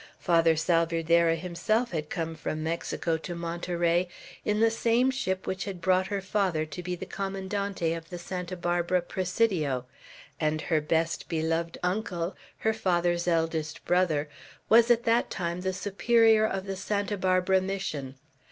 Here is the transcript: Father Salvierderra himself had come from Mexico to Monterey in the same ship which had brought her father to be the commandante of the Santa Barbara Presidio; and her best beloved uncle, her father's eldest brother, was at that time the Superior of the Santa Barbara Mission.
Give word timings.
Father 0.17 0.55
Salvierderra 0.55 1.35
himself 1.35 1.91
had 1.91 2.09
come 2.09 2.33
from 2.33 2.63
Mexico 2.63 3.17
to 3.17 3.35
Monterey 3.35 4.07
in 4.43 4.59
the 4.59 4.71
same 4.71 5.11
ship 5.11 5.45
which 5.45 5.65
had 5.65 5.79
brought 5.79 6.07
her 6.07 6.21
father 6.23 6.65
to 6.65 6.81
be 6.81 6.95
the 6.95 7.05
commandante 7.05 7.93
of 7.93 8.09
the 8.09 8.17
Santa 8.17 8.57
Barbara 8.57 9.03
Presidio; 9.03 9.85
and 10.39 10.59
her 10.59 10.81
best 10.81 11.29
beloved 11.29 11.77
uncle, 11.83 12.35
her 12.57 12.73
father's 12.73 13.27
eldest 13.27 13.85
brother, 13.85 14.27
was 14.69 14.89
at 14.89 15.03
that 15.03 15.29
time 15.29 15.61
the 15.61 15.71
Superior 15.71 16.47
of 16.47 16.65
the 16.65 16.75
Santa 16.75 17.15
Barbara 17.15 17.61
Mission. 17.61 18.15